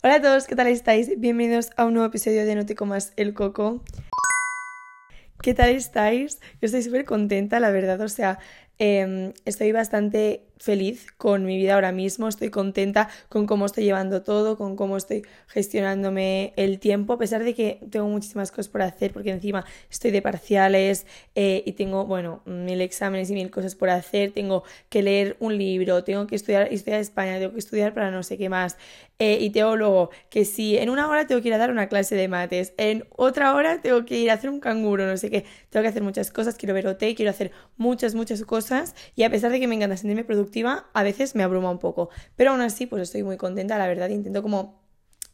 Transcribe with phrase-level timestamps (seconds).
[0.00, 1.18] Hola a todos, ¿qué tal estáis?
[1.18, 3.82] Bienvenidos a un nuevo episodio de No te comas el coco.
[5.42, 6.38] ¿Qué tal estáis?
[6.60, 8.38] Yo estoy súper contenta, la verdad, o sea,
[8.78, 14.22] em, estoy bastante feliz con mi vida ahora mismo, estoy contenta con cómo estoy llevando
[14.22, 18.82] todo, con cómo estoy gestionándome el tiempo, a pesar de que tengo muchísimas cosas por
[18.82, 23.74] hacer, porque encima estoy de parciales eh, y tengo, bueno, mil exámenes y mil cosas
[23.74, 27.58] por hacer, tengo que leer un libro, tengo que estudiar historia de España, tengo que
[27.60, 28.76] estudiar para no sé qué más,
[29.18, 31.88] eh, y tengo luego que si en una hora tengo que ir a dar una
[31.88, 35.30] clase de mates, en otra hora tengo que ir a hacer un canguro, no sé
[35.30, 39.22] qué, tengo que hacer muchas cosas, quiero ver OT, quiero hacer muchas, muchas cosas, y
[39.24, 40.47] a pesar de que me encanta sentirme productiva,
[40.92, 42.10] a veces me abruma un poco.
[42.36, 44.78] Pero aún así, pues estoy muy contenta, la verdad, intento como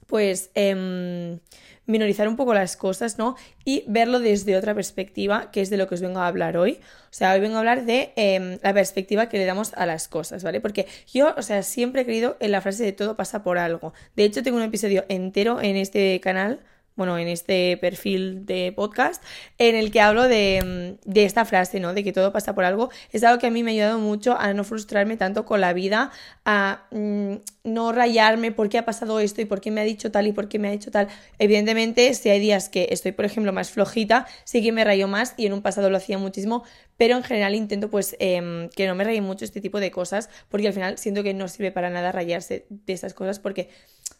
[0.07, 1.41] pues em,
[1.87, 3.37] minorizar un poco las cosas, ¿no?
[3.65, 6.81] Y verlo desde otra perspectiva, que es de lo que os vengo a hablar hoy.
[7.05, 10.09] O sea, hoy vengo a hablar de em, la perspectiva que le damos a las
[10.09, 10.61] cosas, ¿vale?
[10.61, 13.93] Porque yo, o sea, siempre he creído en la frase de todo pasa por algo.
[14.17, 16.61] De hecho, tengo un episodio entero en este canal
[16.97, 19.23] bueno, en este perfil de podcast,
[19.59, 21.93] en el que hablo de, esta frase, ¿no?
[21.93, 22.91] De que todo pasa por algo.
[23.11, 25.73] Es algo que a mí me ha ayudado mucho a no frustrarme tanto con la
[25.73, 26.13] vida,
[26.45, 30.13] a mm, no rayarme por qué ha pasado esto y por qué me ha dicho
[30.13, 31.09] tal y por qué me ha dicho tal.
[31.39, 35.35] Evidentemente, si hay días que estoy, por ejemplo, más flojita, sí que me rayo más
[35.37, 36.63] y en un pasado lo hacía muchísimo,
[36.97, 40.31] pero en general intento pues eh, que no me raye mucho este tipo de cosas,
[40.49, 43.69] porque al final siento que no sirve para nada rayarse de estas cosas, porque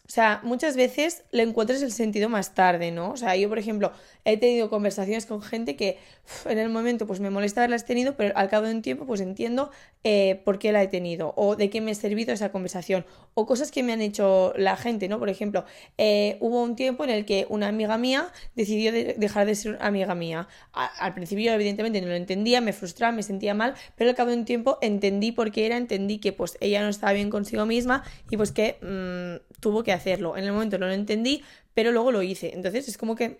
[0.07, 3.11] o sea, muchas veces le encuentras el sentido más tarde, ¿no?
[3.11, 3.91] O sea, yo, por ejemplo,
[4.25, 5.97] he tenido conversaciones con gente que
[6.45, 9.21] en el momento pues me molesta haberlas tenido, pero al cabo de un tiempo pues
[9.21, 9.71] entiendo
[10.03, 13.45] eh, por qué la he tenido o de qué me ha servido esa conversación o
[13.45, 15.19] cosas que me han hecho la gente, ¿no?
[15.19, 15.65] Por ejemplo,
[15.97, 20.15] eh, hubo un tiempo en el que una amiga mía decidió dejar de ser amiga
[20.15, 20.47] mía.
[20.73, 24.37] al principio, evidentemente, no lo entendía, me frustraba, me sentía mal, pero al cabo de
[24.37, 28.03] un tiempo entendí por qué era, entendí que pues ella no estaba bien consigo misma
[28.29, 30.37] y pues que mm, tuvo que hacerlo.
[30.37, 32.53] En el momento no lo entendí, pero luego lo hice.
[32.53, 33.37] Entonces es como que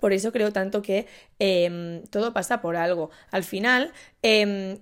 [0.00, 1.06] por eso creo tanto que
[1.38, 3.10] em, todo pasa por algo.
[3.30, 4.78] Al final, em,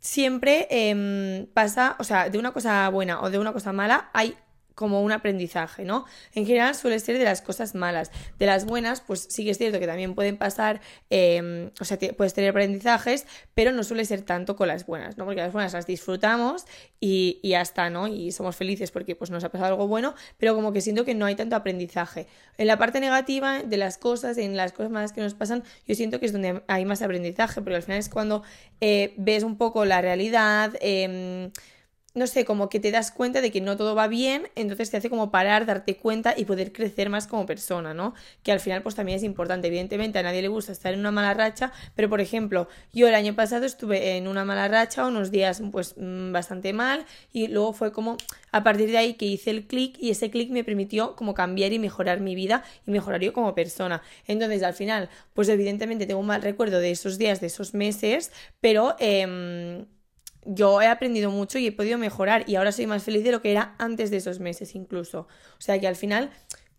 [0.00, 4.36] siempre em, pasa, o sea, de una cosa buena o de una cosa mala hay
[4.80, 6.06] como un aprendizaje, ¿no?
[6.32, 8.10] En general suele ser de las cosas malas.
[8.38, 10.80] De las buenas, pues sí que es cierto que también pueden pasar,
[11.10, 15.26] em, o sea, puedes tener aprendizajes, pero no suele ser tanto con las buenas, ¿no?
[15.26, 16.64] Porque las buenas las disfrutamos
[16.98, 18.08] y, y ya está, ¿no?
[18.08, 21.14] Y somos felices porque pues nos ha pasado algo bueno, pero como que siento que
[21.14, 22.26] no hay tanto aprendizaje.
[22.56, 25.94] En la parte negativa de las cosas, en las cosas malas que nos pasan, yo
[25.94, 28.42] siento que es donde hay más aprendizaje, porque al final es cuando
[28.80, 31.50] eh, ves un poco la realidad, eh,
[32.14, 34.96] no sé, como que te das cuenta de que no todo va bien, entonces te
[34.96, 38.14] hace como parar, darte cuenta y poder crecer más como persona, ¿no?
[38.42, 39.68] Que al final pues también es importante.
[39.68, 43.14] Evidentemente a nadie le gusta estar en una mala racha, pero por ejemplo, yo el
[43.14, 47.72] año pasado estuve en una mala racha, unos días pues mm, bastante mal y luego
[47.72, 48.16] fue como
[48.50, 51.72] a partir de ahí que hice el clic y ese clic me permitió como cambiar
[51.72, 54.02] y mejorar mi vida y mejorar yo como persona.
[54.26, 58.32] Entonces al final pues evidentemente tengo un mal recuerdo de esos días, de esos meses,
[58.60, 58.96] pero...
[58.98, 59.86] Eh,
[60.44, 63.42] yo he aprendido mucho y he podido mejorar y ahora soy más feliz de lo
[63.42, 65.28] que era antes de esos meses incluso.
[65.58, 66.30] O sea que al final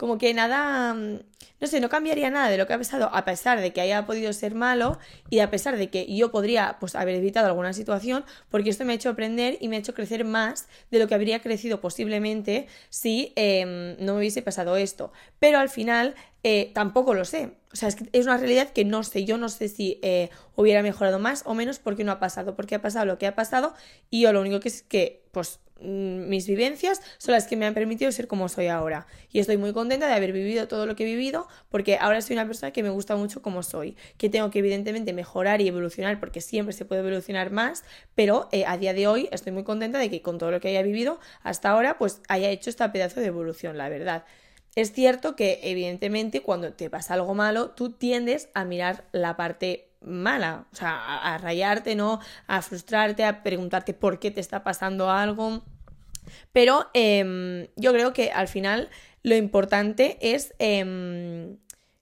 [0.02, 1.20] como que nada, mm,
[1.60, 4.08] no sé, no cambiaría nada de lo que ha pasado a pesar de que haya
[4.08, 4.98] podido ser malo
[5.30, 8.94] y a pesar de que yo podría pues haber evitado alguna situación porque esto me
[8.94, 12.66] ha hecho aprender y me ha hecho crecer más de lo que habría crecido posiblemente
[12.90, 15.14] si em, no me hubiese pasado esto.
[15.38, 17.52] Pero al final eh, tampoco lo sé.
[17.72, 19.26] O sea, es, que es, una realidad que no sé.
[19.26, 22.76] Yo no sé si eh, hubiera mejorado más o menos porque no ha pasado, porque
[22.76, 23.74] ha pasado lo que ha pasado
[24.10, 27.66] y yo lo único que es que, pues, mm, mis vivencias son las que me
[27.66, 29.06] han permitido ser como soy ahora.
[29.32, 32.36] Y estoy muy contenta de haber vivido todo lo que he vivido porque ahora soy
[32.36, 36.20] una persona que me gusta mucho como soy, que tengo que evidentemente mejorar y evolucionar
[36.20, 37.84] porque siempre se puede evolucionar más,
[38.16, 40.70] pero eh, a día de hoy estoy muy contenta de que con todo lo que
[40.70, 44.26] haya vivido hasta ahora, pues haya hecho este pedazo de evolución, la verdad.
[44.76, 49.90] Es cierto que, evidentemente, cuando te pasa algo malo, tú tiendes a mirar la parte
[50.02, 52.20] mala, o sea, a, rayarte, ¿no?
[52.48, 55.62] A frustrarte, a preguntarte por qué te está pasando algo.
[56.54, 58.90] Pero em, yo creo que al final
[59.24, 61.58] lo importante es em,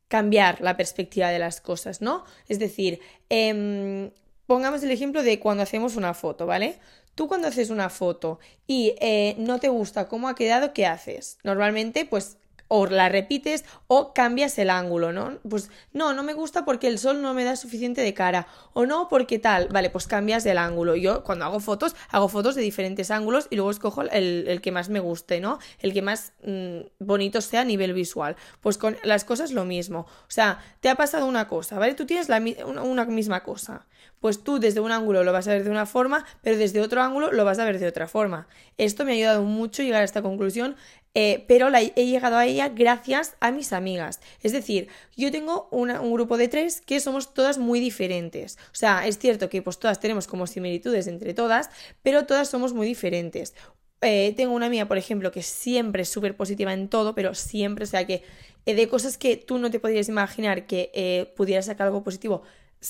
[0.08, 2.24] cambiar la perspectiva de las cosas, ¿no?
[2.48, 3.00] Es decir,
[3.30, 4.12] em,
[4.46, 6.80] pongamos el ejemplo de cuando hacemos una foto, ¿vale?
[7.16, 11.38] Tú cuando haces una foto y eh, no te gusta cómo ha quedado, ¿qué haces?
[11.44, 12.38] Normalmente, pues
[12.70, 15.40] o la repites o cambias el ángulo, ¿no?
[15.50, 18.86] Pues no, no me gusta porque el sol no me da suficiente de cara o
[18.86, 20.96] no porque tal, vale, pues cambias el ángulo.
[20.96, 24.90] Yo cuando hago fotos, hago fotos de diferentes ángulos y luego escojo el, que más
[24.90, 25.60] me guste, ¿no?
[25.80, 28.36] El que más mm, bonito sea a nivel visual.
[28.62, 30.02] Pues con las cosas lo mismo.
[30.02, 31.96] O sea, te ha pasado una cosa, ¿vale?
[31.96, 33.88] Tú tienes la, una misma cosa.
[34.20, 37.02] Pues tú desde un ángulo lo vas a ver de una forma, pero desde otro
[37.02, 38.48] ángulo lo vas a ver de otra forma.
[38.78, 40.76] Esto me ha ayudado mucho a llegar a esta conclusión
[41.16, 44.20] eh, pero he llegado a ella gracias a mis amigas.
[44.42, 48.58] Es decir, yo tengo un grupo de tres que somos todas muy diferentes.
[48.72, 51.70] O sea, es cierto que pues todas tenemos como similitudes entre todas,
[52.04, 53.54] pero todas somos muy diferentes.
[54.02, 57.84] Eh, tengo una amiga, por ejemplo, que siempre es súper positiva en todo, pero siempre,
[57.84, 58.24] o sea, que
[58.66, 62.44] eh, de cosas que tú no te podrías imaginar que eh, pudiera sacar algo positivo,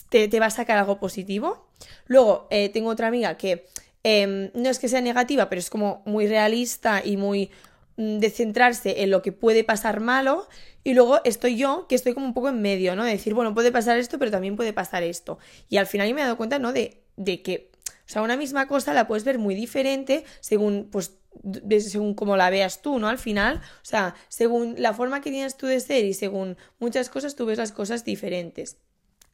[0.10, 1.68] te, te, va a sacar algo positivo.
[2.06, 3.66] Luego, tengo otra amiga que
[4.04, 7.50] em, no es que sea negativa, pero es como muy realista y muy
[8.00, 10.48] de centrarse en lo que puede pasar malo.
[10.84, 13.04] Y luego estoy yo, que estoy como un poco en medio, ¿no?
[13.04, 15.38] De decir, bueno, puede pasar esto, pero también puede pasar esto.
[15.68, 16.72] Y al final me he dado cuenta, ¿no?
[16.72, 17.70] De, de que
[18.10, 21.20] o sea, una misma cosa la puedes ver muy diferente según, pues,
[21.80, 23.08] según como la veas tú, ¿no?
[23.08, 27.10] Al final, o sea, según la forma que tienes tú de ser y según muchas
[27.10, 28.78] cosas, tú ves las cosas diferentes.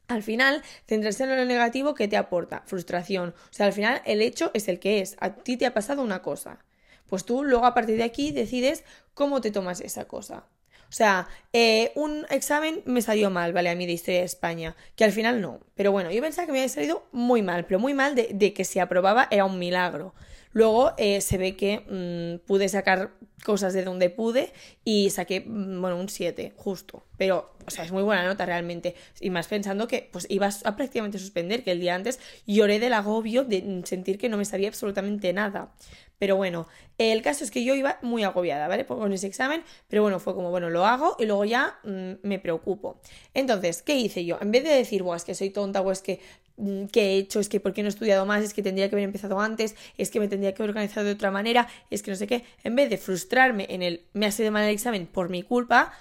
[0.08, 3.30] Al final, centrarse en lo negativo que te aporta frustración.
[3.30, 5.16] O sea, al final el hecho es el que es.
[5.20, 6.65] A ti te ha pasado una cosa.
[7.08, 10.44] Pues tú luego a partir de aquí decides cómo te tomas esa cosa.
[10.88, 13.70] O sea, eh, un examen me salió mal, ¿vale?
[13.70, 15.60] A mí de historia de España, que al final no.
[15.74, 18.52] Pero bueno, yo pensaba que me había salido muy mal, pero muy mal de, de
[18.52, 20.14] que si aprobaba era un milagro.
[20.56, 23.10] Luego eh, se ve que mmm, pude sacar
[23.44, 24.54] cosas de donde pude
[24.84, 27.04] y saqué, mm, bueno, un 7, justo.
[27.18, 28.94] Pero, o sea, es muy buena nota realmente.
[29.20, 32.94] Y más pensando que, pues, ibas a prácticamente suspender, que el día antes lloré del
[32.94, 35.74] agobio de sentir que no me sabía absolutamente nada.
[36.18, 36.66] Pero bueno,
[36.96, 38.86] el caso es que yo iba muy agobiada, ¿vale?
[38.86, 42.98] Con ese examen, pero bueno, fue como, bueno, lo hago y luego ya me preocupo.
[43.34, 44.38] Entonces, ¿qué hice yo?
[44.40, 46.20] En vez de decir, Buah, es que soy tonta o es que
[46.56, 48.88] Mm, qué he hecho, es que por qué no he estudiado más, es que tendría
[48.88, 52.02] que haber empezado antes, es que me tendría que haber organizado de otra manera, es
[52.02, 54.70] que no sé qué, en vez de frustrarme en el me ha sido mal el
[54.70, 55.92] examen por mi culpa,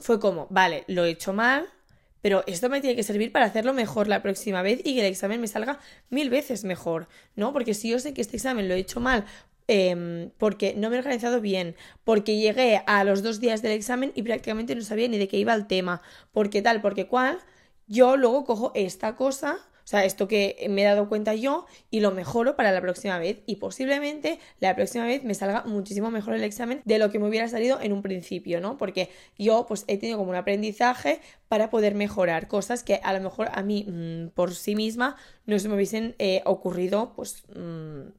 [0.00, 1.66] fue como, vale, lo he hecho mal,
[2.22, 5.06] pero esto me tiene que servir para hacerlo mejor la próxima vez y que el
[5.06, 5.80] examen me salga
[6.10, 7.52] mil veces mejor, ¿no?
[7.52, 9.24] Porque si yo sé que este examen lo he hecho mal
[9.68, 14.12] eh, porque no me he organizado bien, porque llegué a los dos días del examen
[14.14, 16.02] y prácticamente no sabía ni de qué iba el tema,
[16.32, 17.38] porque tal, porque cual,
[17.86, 19.58] yo luego cojo esta cosa
[19.88, 23.40] sea, esto que me he dado cuenta yo y lo mejoro para la próxima vez.
[23.46, 27.26] Y posiblemente la próxima vez me salga muchísimo mejor el examen de lo que me
[27.26, 28.76] hubiera salido en un principio, ¿no?
[28.76, 29.08] Porque
[29.38, 33.48] yo pues he tenido como un aprendizaje para poder mejorar cosas que a lo mejor
[33.52, 37.44] a mí mmm, por sí misma no se me hubiesen eh, ocurrido pues...
[37.54, 38.10] Mmm,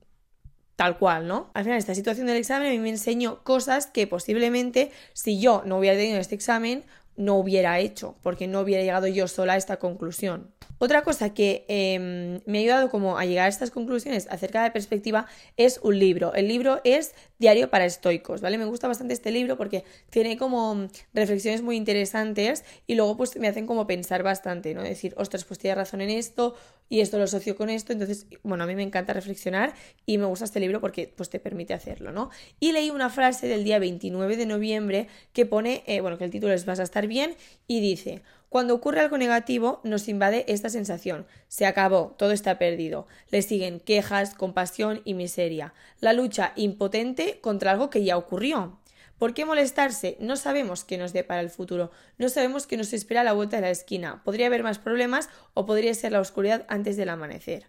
[0.76, 1.52] tal cual, ¿no?
[1.54, 5.62] Al final, esta situación del examen a mí me enseñó cosas que posiblemente si yo
[5.66, 6.86] no hubiera tenido este examen,
[7.18, 10.54] no hubiera hecho, porque no hubiera llegado yo sola a esta conclusión.
[10.80, 14.72] Otra cosa que eh, me ha ayudado como a llegar a estas conclusiones acerca de
[14.72, 15.28] perspectiva
[15.58, 16.34] es un libro.
[16.34, 18.58] El libro es Diario para Estoicos, ¿vale?
[18.58, 23.50] Me gusta bastante este libro porque tiene como reflexiones muy interesantes y luego pues me
[23.50, 24.82] hacen como pensar bastante, ¿no?
[24.82, 26.56] Decir, ostras, pues tiene razón en esto
[26.88, 27.92] y esto lo asocio con esto.
[27.92, 29.74] Entonces, bueno, a mí me encanta reflexionar
[30.06, 32.30] y me gusta este libro porque pues te permite hacerlo, ¿no?
[32.62, 36.32] Y leí una frase del día 29 de noviembre que pone, eh, bueno, que el
[36.32, 37.36] título es Vas a estar bien
[37.68, 41.28] y dice, cuando ocurre algo negativo, nos invade esta sensación.
[41.48, 43.08] Se acabó, todo está perdido.
[43.30, 45.74] Le siguen quejas, compasión y miseria.
[46.00, 48.80] La lucha impotente contra algo que ya ocurrió.
[49.20, 50.18] ¿Por qué molestarse?
[50.20, 51.92] No sabemos qué nos depara el futuro.
[52.18, 54.24] No sabemos qué nos espera a la vuelta de la esquina.
[54.24, 57.68] Podría haber más problemas o podría ser la oscuridad antes del amanecer.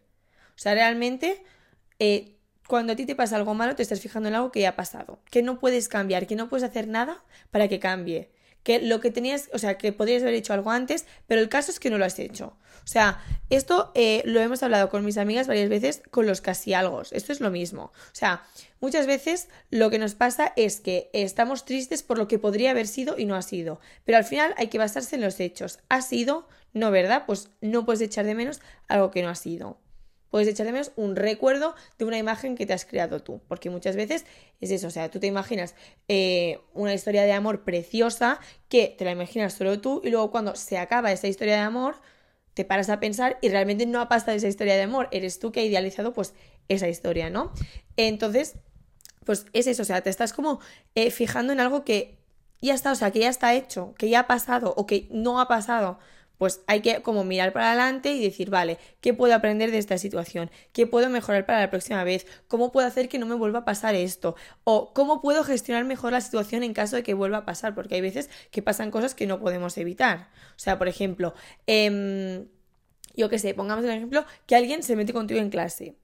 [0.54, 1.42] O sea, realmente,
[1.98, 2.36] eh,
[2.66, 4.76] cuando a ti te pasa algo malo, te estás fijando en algo que ya ha
[4.76, 8.30] pasado, que no puedes cambiar, que no puedes hacer nada para que cambie
[8.62, 11.70] que lo que tenías, o sea, que podrías haber hecho algo antes, pero el caso
[11.70, 12.56] es que no lo has hecho.
[12.84, 16.74] O sea, esto eh, lo hemos hablado con mis amigas varias veces con los casi
[16.74, 17.02] algo.
[17.10, 17.84] Esto es lo mismo.
[17.84, 18.42] O sea,
[18.80, 22.86] muchas veces lo que nos pasa es que estamos tristes por lo que podría haber
[22.86, 23.80] sido y no ha sido.
[24.04, 25.78] Pero al final hay que basarse en los hechos.
[25.88, 27.24] Ha sido, no, ¿verdad?
[27.26, 29.78] Pues no puedes echar de menos algo que no ha sido.
[30.30, 33.68] Puedes echar de menos un recuerdo de una imagen que te has creado tú, porque
[33.70, 34.24] muchas veces
[34.60, 35.74] es eso, o sea, tú te imaginas
[36.08, 40.54] eh, una historia de amor preciosa que te la imaginas solo tú y luego cuando
[40.54, 41.96] se acaba esa historia de amor
[42.54, 45.52] te paras a pensar y realmente no ha pasado esa historia de amor, eres tú
[45.52, 46.34] que ha idealizado pues
[46.68, 47.52] esa historia, ¿no?
[47.96, 48.54] Entonces,
[49.24, 50.60] pues es eso, o sea, te estás como
[50.94, 52.18] eh, fijando en algo que
[52.60, 55.40] ya está, o sea, que ya está hecho, que ya ha pasado o que no
[55.40, 55.98] ha pasado
[56.40, 59.98] pues hay que como mirar para adelante y decir, vale, ¿qué puedo aprender de esta
[59.98, 60.50] situación?
[60.72, 62.26] ¿Qué puedo mejorar para la próxima vez?
[62.48, 64.36] ¿Cómo puedo hacer que no me vuelva a pasar esto?
[64.64, 67.96] O cómo puedo gestionar mejor la situación en caso de que vuelva a pasar, porque
[67.96, 70.30] hay veces que pasan cosas que no podemos evitar.
[70.56, 71.34] O sea, por ejemplo,
[71.66, 72.46] eh,
[73.14, 75.96] yo qué sé, pongamos el ejemplo que alguien se mete contigo en clase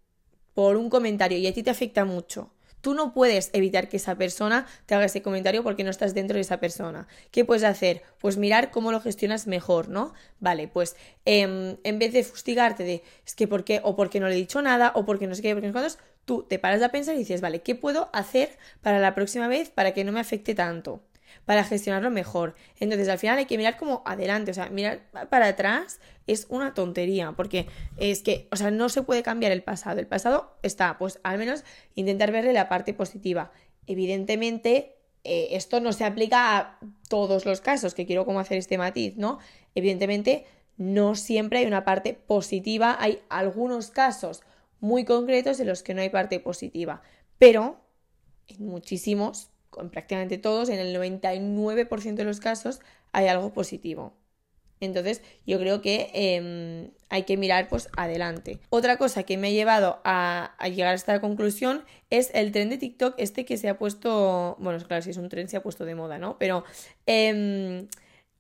[0.52, 2.52] por un comentario y a ti te afecta mucho.
[2.87, 6.37] Tú no puedes evitar que esa persona te haga ese comentario porque no estás dentro
[6.37, 7.09] de esa persona.
[7.33, 8.05] ¿Qué puedes hacer?
[8.21, 10.14] Pues mirar cómo lo gestionas mejor, ¿no?
[10.38, 14.28] Vale, pues eh, en vez de fustigarte de es que por qué o porque no
[14.28, 16.81] le he dicho nada o porque no sé qué, porque no sé tú te paras
[16.81, 20.12] a pensar y dices, vale, ¿qué puedo hacer para la próxima vez para que no
[20.12, 21.02] me afecte tanto?
[21.45, 22.54] Para gestionarlo mejor.
[22.78, 26.75] Entonces, al final hay que mirar como adelante, o sea, mirar para atrás es una
[26.75, 27.66] tontería, porque
[27.97, 30.00] es que, o sea, no se puede cambiar el pasado.
[30.00, 31.64] El pasado está, pues al menos
[31.95, 33.52] intentar verle la parte positiva.
[33.87, 36.78] Evidentemente, eh, esto no se aplica a
[37.09, 39.38] todos los casos, que quiero como hacer este matiz, ¿no?
[39.75, 44.42] Evidentemente, no siempre hay una parte positiva, hay algunos casos
[44.80, 47.02] muy concretos en los que no hay parte positiva,
[47.38, 47.80] pero
[48.49, 52.80] en muchísimos, en prácticamente todos, en el 99% de los casos,
[53.12, 54.14] hay algo positivo.
[54.80, 58.61] Entonces, yo creo que em, hay que mirar pues adelante.
[58.68, 62.78] Otra cosa que me ha llevado a, llegar a esta conclusión es el tren de
[62.78, 65.85] TikTok, este que se ha puesto, bueno, claro, si es un tren se ha puesto
[65.87, 66.37] de moda, ¿no?
[66.38, 66.64] Pero
[67.06, 67.88] em,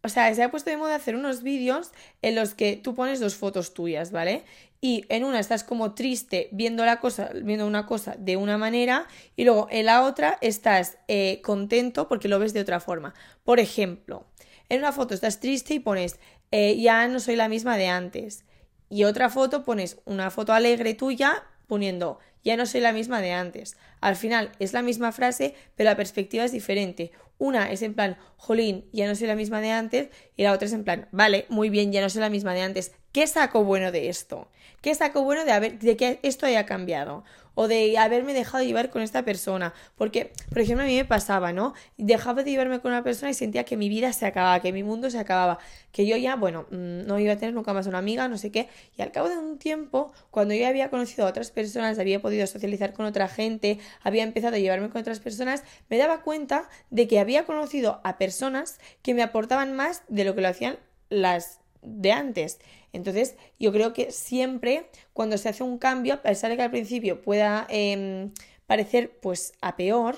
[0.02, 1.90] o sea, se ha puesto de moda hacer unos vídeos
[2.22, 4.44] en los que tú pones dos fotos tuyas, ¿vale?
[4.80, 9.06] Y en una estás como triste viendo la cosa, viendo una cosa de una manera,
[9.34, 13.14] y luego en la otra estás eh, contento porque lo ves de otra forma.
[13.44, 14.26] Por ejemplo,
[14.68, 16.18] en una foto estás triste y pones
[16.50, 18.44] eh, ya no soy la misma de antes.
[18.88, 23.32] Y otra foto pones una foto alegre tuya poniendo ya no soy la misma de
[23.32, 23.76] antes.
[24.00, 27.12] Al final es la misma frase, pero la perspectiva es diferente.
[27.38, 30.66] Una es en plan, jolín, ya no soy la misma de antes, y la otra
[30.66, 32.92] es en plan, vale, muy bien, ya no soy la misma de antes.
[33.12, 34.48] ¿Qué saco bueno de esto?
[34.80, 37.24] ¿Qué saco bueno de, haber, de que esto haya cambiado?
[37.56, 39.72] o de haberme dejado de llevar con esta persona.
[39.96, 41.72] Porque, por ejemplo, a mí me pasaba, ¿no?
[41.96, 44.82] Dejaba de llevarme con una persona y sentía que mi vida se acababa, que mi
[44.82, 45.58] mundo se acababa,
[45.90, 48.52] que yo ya, bueno, mm, no iba a tener nunca más una amiga, no sé
[48.52, 48.68] qué.
[48.96, 52.46] Y al cabo de un tiempo, cuando yo había conocido a otras personas, había podido
[52.46, 57.08] socializar con otra gente, había empezado a llevarme con otras personas, me daba cuenta de
[57.08, 60.78] que había conocido a personas que me aportaban más de lo que lo hacían
[61.08, 62.58] las de antes.
[62.92, 66.70] Entonces, yo creo que siempre cuando se hace un cambio, a pesar de que al
[66.70, 68.32] principio pueda em,
[68.66, 70.16] parecer pues a peor,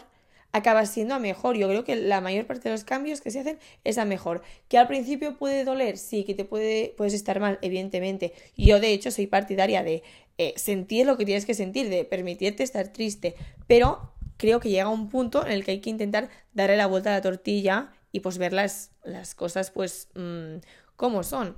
[0.53, 1.57] acaba siendo a mejor.
[1.57, 4.43] Yo creo que la mayor parte de los cambios que se hacen es a mejor.
[4.69, 8.33] Que al principio puede doler, sí, que te puede, puedes estar mal, evidentemente.
[8.57, 10.03] Yo, de hecho, soy partidaria de
[10.39, 13.35] eh, sentir lo que tienes que sentir, de permitirte estar triste.
[13.67, 17.11] Pero creo que llega un punto en el que hay que intentar darle la vuelta
[17.11, 20.57] a la tortilla y pues ver las, las cosas pues mm,
[20.97, 21.57] como son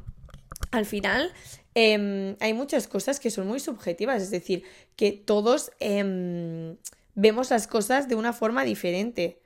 [0.70, 1.32] al final
[1.74, 4.64] em, hay muchas cosas que son muy subjetivas, es decir,
[4.96, 6.76] que todos em,
[7.14, 9.40] vemos las cosas de una forma diferente.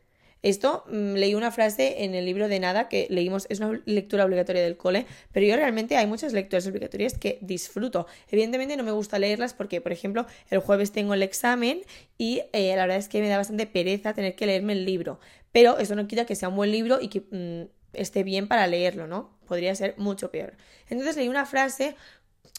[0.45, 4.27] Esto mm, leí una frase en el libro de nada que leímos, es una lectura
[4.27, 8.07] obligatoria del cole, pero yo realmente hay muchas lecturas obligatorias que disfruto.
[8.31, 11.81] Evidentemente no me gusta leerlas porque, por ejemplo, el jueves tengo el examen
[12.19, 15.19] y eh, la verdad es que me da bastante pereza tener que leerme el libro.
[15.51, 18.67] Pero eso no quita que sea un buen libro y que mm, esté bien para
[18.67, 19.31] leerlo, ¿no?
[19.49, 20.59] Podría ser mucho peor.
[20.91, 21.97] Entonces leí una frase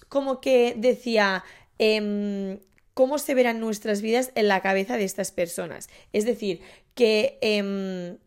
[0.10, 1.44] como que decía,
[1.78, 2.58] em,
[2.96, 5.88] ¿cómo se verán nuestras vidas en la cabeza de estas personas?
[6.14, 6.62] Es decir,
[6.96, 8.18] que em,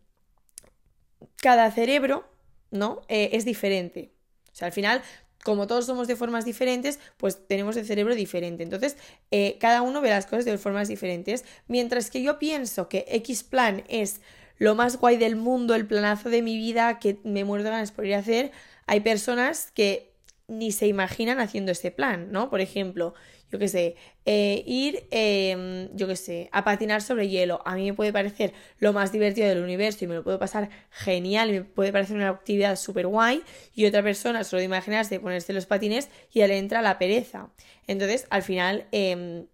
[1.37, 2.25] cada cerebro,
[2.71, 3.01] ¿no?
[3.09, 4.11] Eh, es diferente.
[4.51, 5.01] O sea, al final
[5.43, 8.63] como todos somos de formas diferentes, pues tenemos el cerebro diferente.
[8.63, 8.97] Entonces,
[9.31, 11.45] eh, cada uno ve las cosas de formas diferentes.
[11.67, 14.21] Mientras que yo pienso que X plan es
[14.57, 18.05] lo más guay del mundo, el planazo de mi vida que me muero ganas por
[18.05, 18.51] ir a hacer,
[18.87, 20.11] hay personas que
[20.47, 22.49] ni se imaginan haciendo ese plan, ¿no?
[22.49, 23.13] Por ejemplo,
[23.51, 27.61] yo qué sé, eh, ir, em, yo qué sé, a patinar sobre hielo.
[27.65, 30.69] A mí me puede parecer lo más divertido del universo y me lo puedo pasar
[30.91, 33.43] genial, me puede parecer una actividad súper guay.
[33.73, 37.49] Y otra persona, solo de imaginarse ponerse los patines y le entra la pereza.
[37.87, 39.47] Entonces, al final, em,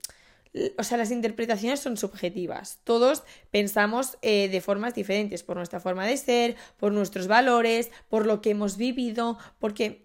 [0.77, 2.79] o sea, las interpretaciones son subjetivas.
[2.83, 8.25] Todos pensamos eh, de formas diferentes, por nuestra forma de ser, por nuestros valores, por
[8.25, 10.03] lo que hemos vivido, porque,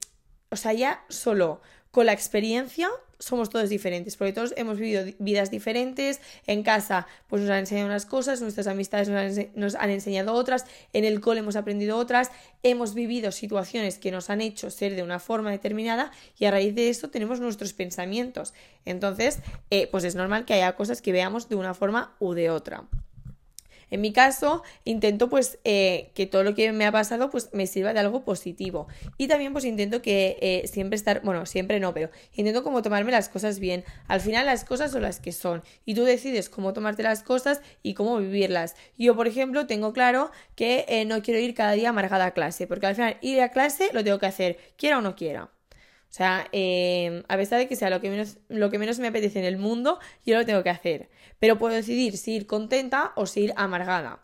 [0.50, 2.88] o sea, ya solo con la experiencia
[3.20, 7.86] somos todos diferentes, porque todos hemos vivido vidas diferentes, en casa pues nos han enseñado
[7.86, 9.08] unas cosas, nuestras amistades
[9.54, 12.30] nos han, enseñado otras, en el cole hemos aprendido otras,
[12.62, 16.74] hemos vivido situaciones que nos han hecho ser de una forma determinada y a raíz
[16.74, 18.54] de esto tenemos nuestros pensamientos.
[18.86, 22.50] Entonces, eh, pues es normal que haya cosas que veamos de una forma u de
[22.50, 22.84] otra.
[23.90, 27.66] En mi caso, intento pues eh, que todo lo que me ha pasado pues me
[27.66, 28.86] sirva de algo positivo.
[29.18, 33.12] Y también pues intento que eh, siempre estar, bueno, siempre no, pero intento como tomarme
[33.12, 33.84] las cosas bien.
[34.08, 35.62] Al final las cosas son las que son.
[35.84, 38.76] Y tú decides cómo tomarte las cosas y cómo vivirlas.
[38.98, 42.66] Yo, por ejemplo, tengo claro que eh, no quiero ir cada día amargada a clase,
[42.66, 45.50] porque al final ir a clase lo tengo que hacer, quiera o no quiera.
[46.10, 49.06] O sea, em, a pesar de que sea lo que, menos, lo que menos me
[49.06, 51.08] apetece en el mundo, yo lo tengo que hacer.
[51.38, 54.20] Pero puedo decidir si ir contenta o si ir amargada.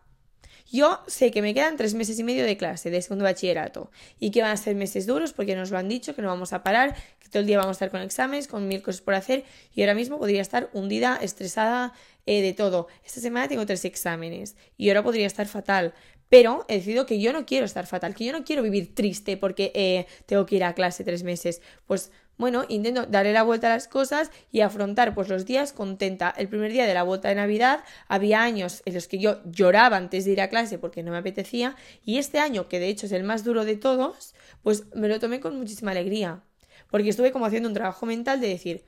[0.69, 3.89] Yo sé que me quedan tres meses y medio de clase de segundo bachillerato
[4.19, 6.51] y que van a ser meses duros porque nos lo han dicho, que no vamos
[6.51, 9.13] a parar, que todo el día vamos a estar con exámenes, con mil cosas por
[9.13, 11.93] hacer y ahora mismo podría estar hundida, estresada
[12.25, 12.89] eh, de todo.
[13.05, 15.93] Esta semana tengo tres exámenes y ahora podría estar fatal.
[16.29, 19.37] Pero he decidido que yo no quiero estar fatal, que yo no quiero vivir triste
[19.37, 21.61] porque eh, tengo que ir a clase tres meses.
[21.85, 26.33] Pues bueno, intento darle la vuelta a las cosas y afrontar pues los días contenta.
[26.37, 29.97] El primer día de la vuelta de Navidad había años en los que yo lloraba
[29.97, 33.07] antes de ir a clase porque no me apetecía y este año, que de hecho
[33.07, 36.43] es el más duro de todos, pues me lo tomé con muchísima alegría.
[36.91, 38.85] Porque estuve como haciendo un trabajo mental de decir,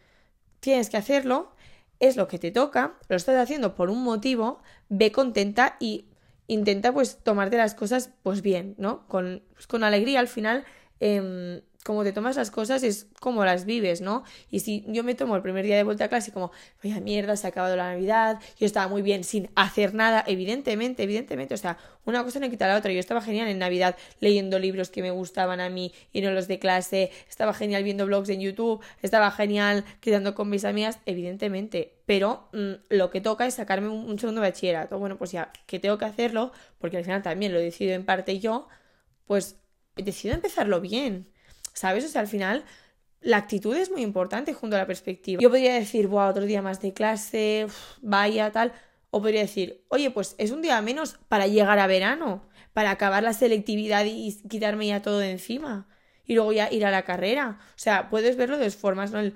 [0.60, 1.52] tienes que hacerlo,
[2.00, 6.06] es lo que te toca, lo estás haciendo por un motivo, ve contenta y
[6.50, 9.08] intenta pues tomarte las cosas pues bien, ¿no?
[9.08, 10.66] Con, pues, con alegría al final.
[11.00, 14.24] Eh, como te tomas las cosas es como las vives, ¿no?
[14.52, 16.52] Y si yo me tomo el primer día de vuelta a clase como,
[16.84, 21.04] vaya mierda, se ha acabado la Navidad, yo estaba muy bien sin hacer nada, evidentemente,
[21.04, 24.60] evidentemente, o sea, una cosa no quita la otra, yo estaba genial en Navidad leyendo
[24.60, 28.30] libros que me gustaban a mí y no los de clase, estaba genial viendo blogs
[28.30, 33.54] en YouTube, estaba genial quedando con mis amigas, evidentemente, pero mm, lo que toca es
[33.54, 37.22] sacarme un, un segundo bachillerato, bueno, pues ya que tengo que hacerlo, porque al final
[37.22, 38.68] también lo decido en parte yo,
[39.26, 39.56] pues
[39.96, 41.30] decido empezarlo bien
[41.80, 42.04] ¿sabes?
[42.04, 42.66] O sea, al final
[43.22, 45.42] la actitud es muy importante junto a la perspectiva.
[45.42, 47.68] Yo podría decir, wow, otro día más de clase,
[48.02, 48.74] vaya, tal.
[49.12, 52.44] O podría decir, oye, pues es un día menos para llegar a verano,
[52.74, 55.88] para acabar la selectividad y quitarme ya todo de encima.
[56.26, 57.60] Y luego ya ir a la carrera.
[57.70, 59.20] O sea, puedes verlo de dos formas, ¿no?
[59.20, 59.34] El,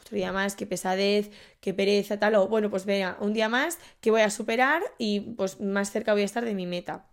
[0.00, 1.30] otro día más, qué pesadez,
[1.60, 2.36] qué pereza, tal.
[2.36, 6.14] O bueno, pues venga, un día más que voy a superar y pues más cerca
[6.14, 7.04] voy a estar de mi meta.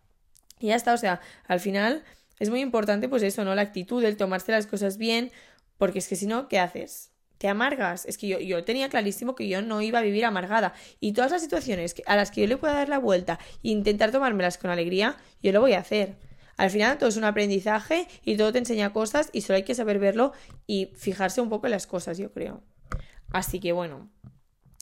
[0.57, 2.03] Y ya está, o sea, al final
[2.39, 3.53] es muy importante, pues eso, ¿no?
[3.55, 5.31] La actitud, el tomarse las cosas bien,
[5.77, 7.11] porque es que si no, ¿qué haces?
[7.37, 8.05] ¿Te amargas?
[8.05, 10.73] Es que yo, yo tenía clarísimo que yo no iba a vivir amargada.
[10.99, 14.11] Y todas las situaciones a las que yo le pueda dar la vuelta e intentar
[14.11, 16.17] tomármelas con alegría, yo lo voy a hacer.
[16.57, 19.75] Al final todo es un aprendizaje y todo te enseña cosas y solo hay que
[19.75, 20.33] saber verlo
[20.67, 22.61] y fijarse un poco en las cosas, yo creo.
[23.31, 24.09] Así que bueno,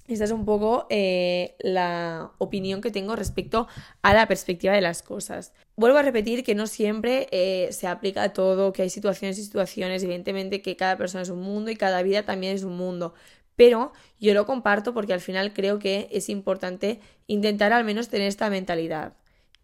[0.08, 3.68] esta es un poco eh, la opinión que tengo respecto
[4.02, 5.54] a la perspectiva de las cosas.
[5.76, 9.44] Vuelvo a repetir que no siempre eh, se aplica a todo, que hay situaciones y
[9.44, 13.14] situaciones, evidentemente que cada persona es un mundo y cada vida también es un mundo.
[13.58, 18.28] Pero yo lo comparto porque al final creo que es importante intentar al menos tener
[18.28, 19.14] esta mentalidad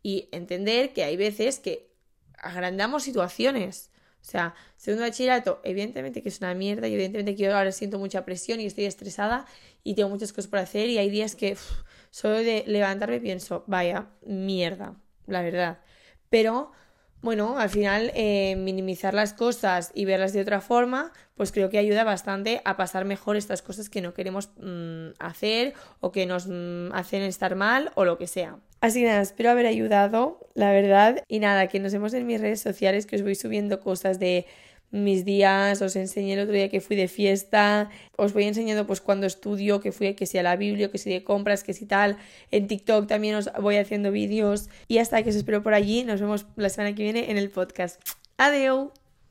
[0.02, 1.94] y entender que hay veces que
[2.38, 3.92] agrandamos situaciones.
[4.22, 8.00] O sea, segundo bachillerato, evidentemente que es una mierda y evidentemente que yo ahora siento
[8.00, 9.46] mucha presión y estoy estresada
[9.84, 11.58] y tengo muchas cosas por hacer y hay días que
[12.10, 14.96] solo de levantarme pienso, vaya, mierda,
[15.28, 15.80] la verdad.
[16.30, 16.72] Pero
[17.24, 21.78] bueno, al final eh, minimizar las cosas y verlas de otra forma, pues creo que
[21.78, 26.48] ayuda bastante a pasar mejor estas cosas que no queremos mm, hacer o que nos
[26.48, 28.58] mm, hacen estar mal o lo que sea.
[28.82, 31.24] Así que nada, espero haber ayudado, la verdad.
[31.30, 34.46] Y nada, que nos vemos en mis redes sociales, que os voy subiendo cosas de
[34.94, 39.02] mis días, os enseñé el otro día que fui de fiesta, os voy enseñando pues
[39.02, 41.86] cuando estudio, que fui, que si a la Biblia, que si de compras, que si
[41.86, 42.18] tal,
[42.52, 46.22] en TikTok también os voy haciendo vídeos y hasta que os espero por allí, nos
[46.22, 48.00] vemos la semana que viene en el podcast.
[48.38, 49.03] Adiós.